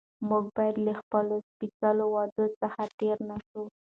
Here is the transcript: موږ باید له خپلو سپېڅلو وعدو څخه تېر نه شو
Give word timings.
موږ 0.29 0.43
باید 0.57 0.75
له 0.85 0.93
خپلو 1.01 1.35
سپېڅلو 1.47 2.05
وعدو 2.11 2.45
څخه 2.61 2.81
تېر 2.99 3.17
نه 3.29 3.37
شو 3.47 3.63